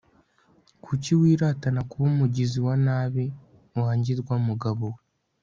[0.83, 3.25] kuki wiratana kuba umugizi wa nabi,
[3.81, 5.01] wa ngirwamugabo we